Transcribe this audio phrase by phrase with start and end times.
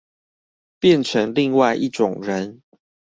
[0.79, 2.63] 變成另外一種人